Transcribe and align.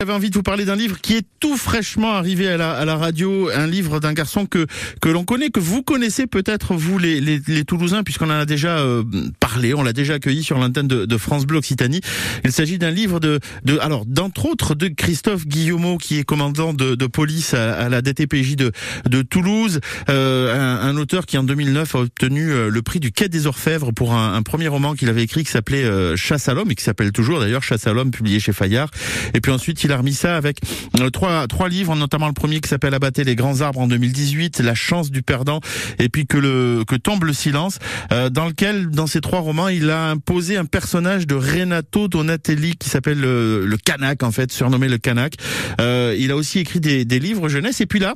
J'avais 0.00 0.12
envie 0.12 0.30
de 0.30 0.34
vous 0.36 0.44
parler 0.44 0.64
d'un 0.64 0.76
livre 0.76 1.00
qui 1.00 1.16
est 1.16 1.26
tout 1.40 1.56
fraîchement 1.56 2.12
arrivé 2.12 2.46
à 2.46 2.56
la, 2.56 2.70
à 2.70 2.84
la 2.84 2.94
radio, 2.94 3.50
un 3.52 3.66
livre 3.66 3.98
d'un 3.98 4.12
garçon 4.12 4.46
que 4.46 4.64
que 5.02 5.08
l'on 5.08 5.24
connaît, 5.24 5.50
que 5.50 5.58
vous 5.58 5.82
connaissez 5.82 6.28
peut-être 6.28 6.74
vous 6.74 6.98
les, 6.98 7.20
les, 7.20 7.40
les 7.48 7.64
Toulousains, 7.64 8.04
puisqu'on 8.04 8.26
en 8.26 8.38
a 8.38 8.44
déjà 8.44 8.78
euh, 8.78 9.02
parlé, 9.40 9.74
on 9.74 9.82
l'a 9.82 9.92
déjà 9.92 10.14
accueilli 10.14 10.44
sur 10.44 10.56
l'antenne 10.56 10.86
de, 10.86 11.04
de, 11.04 11.18
France 11.18 11.46
Bleu 11.46 11.58
Occitanie. 11.58 12.00
Il 12.44 12.52
s'agit 12.52 12.78
d'un 12.78 12.92
livre 12.92 13.18
de, 13.18 13.40
de 13.64 13.76
alors 13.80 14.06
d'entre 14.06 14.46
autres 14.46 14.76
de 14.76 14.86
Christophe 14.86 15.48
Guillaumeau, 15.48 15.98
qui 15.98 16.20
est 16.20 16.22
commandant 16.22 16.74
de, 16.74 16.94
de 16.94 17.06
police 17.08 17.54
à, 17.54 17.74
à, 17.74 17.88
la 17.88 18.00
DTPJ 18.00 18.54
de, 18.54 18.70
de 19.06 19.22
Toulouse, 19.22 19.80
euh, 20.10 20.54
un, 20.54 20.90
un, 20.90 20.96
auteur 20.96 21.26
qui 21.26 21.36
en 21.38 21.42
2009 21.42 21.96
a 21.96 21.98
obtenu 22.02 22.52
euh, 22.52 22.70
le 22.70 22.82
prix 22.82 23.00
du 23.00 23.10
Quai 23.10 23.28
des 23.28 23.48
Orfèvres 23.48 23.90
pour 23.90 24.14
un, 24.14 24.34
un 24.34 24.42
premier 24.42 24.68
roman 24.68 24.94
qu'il 24.94 25.08
avait 25.08 25.24
écrit 25.24 25.42
qui 25.42 25.50
s'appelait 25.50 25.82
euh, 25.82 26.14
Chasse 26.14 26.48
à 26.48 26.54
l'homme 26.54 26.70
et 26.70 26.76
qui 26.76 26.84
s'appelle 26.84 27.10
toujours 27.10 27.40
d'ailleurs 27.40 27.64
Chasse 27.64 27.88
à 27.88 27.92
l'homme, 27.92 28.12
publié 28.12 28.38
chez 28.38 28.52
Fayard. 28.52 28.92
Et 29.34 29.40
puis 29.40 29.50
ensuite 29.50 29.87
il 29.88 29.92
a 29.92 29.96
remis 29.96 30.12
ça 30.12 30.36
avec 30.36 30.58
euh, 31.00 31.08
trois 31.08 31.46
trois 31.46 31.68
livres, 31.70 31.96
notamment 31.96 32.26
le 32.26 32.34
premier 32.34 32.60
qui 32.60 32.68
s'appelle 32.68 32.92
Abattre 32.92 33.22
les 33.22 33.34
grands 33.34 33.62
arbres 33.62 33.80
en 33.80 33.86
2018, 33.86 34.60
La 34.60 34.74
chance 34.74 35.10
du 35.10 35.22
perdant, 35.22 35.60
et 35.98 36.10
puis 36.10 36.26
que 36.26 36.36
le 36.36 36.84
que 36.86 36.94
tombe 36.94 37.24
le 37.24 37.32
silence, 37.32 37.78
euh, 38.12 38.28
dans 38.28 38.46
lequel 38.46 38.90
dans 38.90 39.06
ces 39.06 39.22
trois 39.22 39.40
romans 39.40 39.68
il 39.68 39.88
a 39.88 40.10
imposé 40.10 40.58
un 40.58 40.66
personnage 40.66 41.26
de 41.26 41.34
Renato 41.34 42.06
Donatelli 42.06 42.76
qui 42.76 42.90
s'appelle 42.90 43.18
le, 43.18 43.64
le 43.64 43.76
Canac 43.78 44.22
en 44.22 44.30
fait, 44.30 44.52
surnommé 44.52 44.88
le 44.88 44.98
Canac. 44.98 45.34
Euh, 45.80 46.14
il 46.18 46.30
a 46.32 46.36
aussi 46.36 46.58
écrit 46.58 46.80
des, 46.80 47.06
des 47.06 47.18
livres 47.18 47.48
jeunesse, 47.48 47.80
et 47.80 47.86
puis 47.86 47.98
là. 47.98 48.14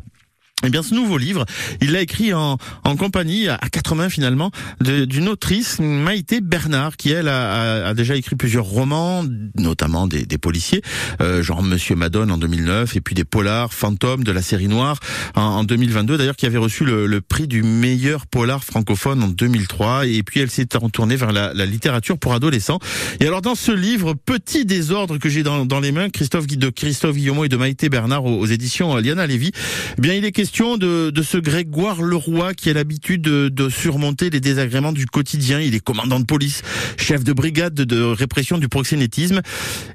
Eh 0.64 0.70
bien, 0.70 0.82
ce 0.82 0.94
nouveau 0.94 1.18
livre, 1.18 1.44
il 1.80 1.90
l'a 1.90 2.02
écrit 2.02 2.32
en, 2.32 2.56
en 2.84 2.96
compagnie, 2.96 3.48
à 3.48 3.58
80 3.58 4.08
finalement, 4.10 4.50
d'une 4.80 5.28
autrice, 5.28 5.80
Maïté 5.80 6.40
Bernard, 6.40 6.96
qui 6.96 7.10
elle 7.10 7.28
a, 7.28 7.88
a, 7.88 7.94
déjà 7.94 8.14
écrit 8.14 8.36
plusieurs 8.36 8.64
romans, 8.64 9.24
notamment 9.56 10.06
des, 10.06 10.24
des 10.24 10.38
policiers, 10.38 10.82
euh, 11.20 11.42
genre 11.42 11.62
Monsieur 11.62 11.96
Madone 11.96 12.30
en 12.30 12.38
2009, 12.38 12.94
et 12.94 13.00
puis 13.00 13.16
des 13.16 13.24
polars, 13.24 13.72
Fantôme 13.72 14.22
de 14.22 14.30
la 14.30 14.40
série 14.42 14.68
noire 14.68 15.00
en, 15.34 15.42
en 15.42 15.64
2022, 15.64 16.16
d'ailleurs 16.16 16.36
qui 16.36 16.46
avait 16.46 16.58
reçu 16.58 16.84
le, 16.84 17.06
le, 17.06 17.20
prix 17.20 17.48
du 17.48 17.62
meilleur 17.62 18.26
polar 18.26 18.62
francophone 18.62 19.22
en 19.22 19.28
2003, 19.28 20.06
et 20.06 20.22
puis 20.22 20.40
elle 20.40 20.50
s'est 20.50 20.66
tournée 20.66 21.16
vers 21.16 21.32
la, 21.32 21.52
la, 21.54 21.66
littérature 21.66 22.18
pour 22.18 22.34
adolescents. 22.34 22.78
Et 23.20 23.26
alors 23.26 23.42
dans 23.42 23.54
ce 23.54 23.72
livre, 23.72 24.14
Petit 24.24 24.64
désordre 24.64 25.18
que 25.18 25.28
j'ai 25.28 25.42
dans, 25.42 25.66
dans, 25.66 25.80
les 25.80 25.92
mains, 25.92 26.08
Christophe, 26.08 26.46
de 26.46 26.70
Christophe 26.70 27.16
Guillaume 27.16 27.44
et 27.44 27.48
de 27.48 27.56
Maïté 27.56 27.88
Bernard 27.88 28.24
aux, 28.24 28.38
aux 28.38 28.46
éditions 28.46 28.96
Liana 28.96 29.26
Lévy, 29.26 29.50
eh 29.98 30.00
bien 30.00 30.14
il 30.14 30.24
est 30.24 30.32
question 30.32 30.51
de, 30.52 31.10
de 31.10 31.22
ce 31.22 31.38
Grégoire 31.38 32.02
Leroy 32.02 32.52
qui 32.52 32.68
a 32.68 32.74
l'habitude 32.74 33.22
de, 33.22 33.48
de, 33.48 33.68
surmonter 33.70 34.28
les 34.28 34.38
désagréments 34.38 34.92
du 34.92 35.06
quotidien. 35.06 35.60
Il 35.60 35.74
est 35.74 35.80
commandant 35.80 36.20
de 36.20 36.26
police, 36.26 36.62
chef 36.98 37.24
de 37.24 37.32
brigade 37.32 37.74
de 37.74 38.02
répression 38.02 38.58
du 38.58 38.68
proxénétisme. 38.68 39.40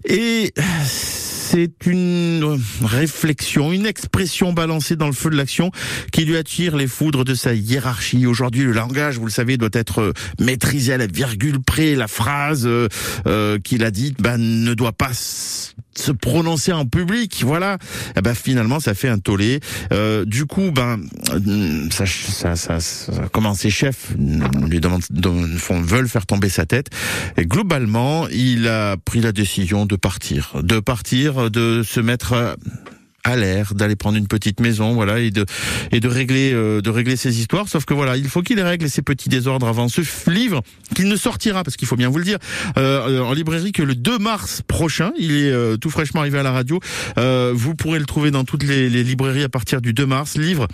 Et 0.04 0.54
c'est 0.84 1.86
une 1.86 2.60
réflexion, 2.84 3.72
une 3.72 3.86
expression 3.86 4.52
balancée 4.52 4.96
dans 4.96 5.06
le 5.06 5.14
feu 5.14 5.30
de 5.30 5.36
l'action 5.36 5.72
qui 6.12 6.26
lui 6.26 6.38
attire 6.38 6.76
les 6.76 6.88
foudres 6.88 7.24
de 7.24 7.36
sa 7.36 7.54
hiérarchie. 7.54 8.26
Aujourd'hui, 8.26 8.64
le 8.64 8.72
langage, 8.72 9.20
vous 9.20 9.26
le 9.26 9.32
savez, 9.32 9.58
doit 9.58 9.70
être 9.74 10.12
maîtrisé 10.40 10.94
à 10.94 10.98
la 10.98 11.08
virgule 11.08 11.62
près. 11.62 11.94
La 11.94 12.08
phrase 12.08 12.66
euh, 12.66 12.88
euh, 13.28 13.60
qu'il 13.60 13.84
a 13.84 13.92
dite 13.92 14.22
ben, 14.22 14.38
ne 14.38 14.74
doit 14.74 14.92
pas 14.92 15.12
se 16.00 16.12
prononcer 16.12 16.72
en 16.72 16.86
public, 16.86 17.44
voilà. 17.46 17.76
Et 17.76 18.20
eh 18.20 18.22
ben 18.22 18.34
finalement, 18.36 18.80
ça 18.80 18.94
fait 18.94 19.10
un 19.10 19.20
tollé. 19.20 19.60
Euh, 19.92 20.26
du 20.26 20.46
coup, 20.46 20.72
ben 20.72 21.00
ça, 21.92 22.06
ça, 22.06 22.56
ça, 22.56 22.80
ça 22.80 23.12
comment 23.32 23.54
ses 23.54 23.70
chefs 23.70 24.14
lui 24.18 24.80
veulent 25.82 26.10
faire 26.10 26.26
tomber 26.26 26.50
sa 26.50 26.66
tête. 26.66 26.90
Et 27.38 27.46
globalement, 27.46 28.28
il 28.30 28.68
a 28.68 28.98
pris 28.98 29.22
la 29.22 29.32
décision 29.32 29.86
de 29.86 29.96
partir, 29.96 30.54
de 30.62 30.80
partir, 30.80 31.50
de 31.52 31.84
se 31.84 32.00
mettre 32.00 32.58
à 33.28 33.36
l'air, 33.36 33.74
d'aller 33.74 33.96
prendre 33.96 34.18
une 34.18 34.28
petite 34.28 34.60
maison, 34.60 34.94
voilà, 34.94 35.20
et 35.20 35.32
de 35.32 35.46
et 35.92 36.00
de 36.00 36.08
régler 36.08 36.52
euh, 36.54 36.82
de 36.82 36.90
régler 36.90 37.16
ses 37.16 37.40
histoires. 37.40 37.68
Sauf 37.68 37.86
que 37.86 37.94
voilà, 37.94 38.18
il 38.18 38.28
faut 38.30 38.42
qu'il 38.42 38.60
règle 38.62 38.90
ses 38.90 39.02
petits 39.02 39.30
désordres 39.30 39.68
avant 39.68 39.90
ce 39.90 40.02
livre 40.30 40.62
qu'il 40.96 41.08
ne 41.08 41.16
sortira, 41.16 41.64
parce 41.64 41.78
qu'il 41.78 41.88
faut 41.88 41.96
bien 41.96 42.10
vous 42.10 42.18
le 42.18 42.24
dire, 42.24 42.40
euh, 42.78 43.22
en 43.22 43.34
librairie 43.34 43.72
que 43.72 43.84
le 43.84 43.96
2 43.96 44.18
mars 44.18 44.62
prochain. 44.68 45.12
Il 45.18 45.32
est 45.32 45.52
euh, 45.52 45.78
tout 45.78 45.90
fraîchement 45.90 46.22
arrivé 46.22 46.40
à 46.40 46.44
la 46.44 46.52
radio. 46.52 46.80
Euh, 47.18 47.52
vous 47.56 47.76
pourrez 47.76 48.00
le 48.00 48.06
trouver 48.06 48.32
dans 48.32 48.44
toutes 48.44 48.64
les, 48.64 48.90
les 48.90 49.04
librairies 49.04 49.44
à 49.44 49.50
partir 49.50 49.82
du 49.82 49.94
2 49.94 50.06
mars. 50.06 50.38
Livre 50.38 50.68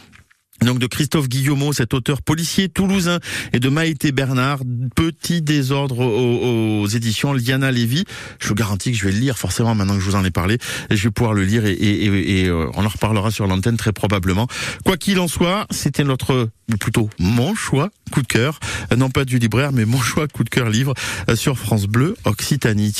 donc 0.63 0.79
de 0.79 0.87
Christophe 0.87 1.27
Guillaumeau, 1.27 1.73
cet 1.73 1.93
auteur 1.93 2.21
policier 2.21 2.69
toulousain, 2.69 3.19
et 3.51 3.59
de 3.59 3.69
Maïté 3.69 4.11
Bernard, 4.11 4.59
Petit 4.95 5.41
désordre 5.41 5.99
aux, 5.99 6.87
éditions 6.87 7.33
Liana 7.33 7.71
Lévy. 7.71 8.05
Je 8.39 8.47
vous 8.47 8.55
garantis 8.55 8.91
que 8.91 8.97
je 8.97 9.05
vais 9.05 9.11
le 9.11 9.19
lire 9.19 9.37
forcément 9.37 9.75
maintenant 9.75 9.95
que 9.95 10.01
je 10.01 10.09
vous 10.09 10.15
en 10.15 10.23
ai 10.23 10.31
parlé. 10.31 10.57
Je 10.89 11.03
vais 11.03 11.11
pouvoir 11.11 11.33
le 11.33 11.43
lire 11.43 11.65
et, 11.65 11.73
et, 11.73 12.47
euh, 12.47 12.69
on 12.75 12.85
en 12.85 12.89
reparlera 12.89 13.31
sur 13.31 13.47
l'antenne 13.47 13.77
très 13.77 13.91
probablement. 13.91 14.47
Quoi 14.85 14.97
qu'il 14.97 15.19
en 15.19 15.27
soit, 15.27 15.65
c'était 15.71 16.03
notre, 16.03 16.49
ou 16.71 16.77
plutôt 16.77 17.09
mon 17.19 17.55
choix, 17.55 17.89
coup 18.11 18.21
de 18.21 18.27
cœur, 18.27 18.59
non 18.95 19.09
pas 19.09 19.25
du 19.25 19.39
libraire, 19.39 19.71
mais 19.71 19.85
mon 19.85 19.99
choix 19.99 20.27
coup 20.27 20.43
de 20.43 20.49
cœur 20.49 20.69
livre 20.69 20.93
euh, 21.29 21.35
sur 21.35 21.57
France 21.57 21.85
Bleu 21.85 22.15
Occitanie. 22.25 22.91
Tiens, 22.91 22.93